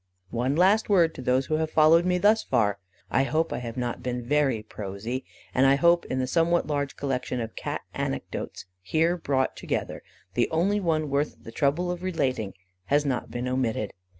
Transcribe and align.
One 0.31 0.55
last 0.55 0.89
word 0.89 1.13
to 1.13 1.21
those 1.21 1.45
who 1.45 1.57
have 1.57 1.69
followed 1.69 2.05
me 2.07 2.17
thus 2.17 2.41
far. 2.41 2.79
I 3.11 3.21
hope 3.21 3.53
I 3.53 3.59
have 3.59 3.77
not 3.77 4.01
been 4.01 4.23
very 4.25 4.63
prosy, 4.63 5.23
and 5.53 5.67
I 5.67 5.75
hope, 5.75 6.05
in 6.07 6.17
the 6.17 6.25
somewhat 6.25 6.65
large 6.65 6.95
collection 6.97 7.39
of 7.39 7.55
Cat 7.55 7.81
anecdotes 7.93 8.65
here 8.81 9.15
brought 9.15 9.55
together, 9.55 10.01
"the 10.33 10.49
only 10.49 10.79
one 10.79 11.11
worth 11.11 11.43
the 11.43 11.51
trouble 11.51 11.91
of 11.91 12.01
relating" 12.01 12.55
has 12.85 13.05
not 13.05 13.29
been 13.29 13.47
omitted. 13.47 13.93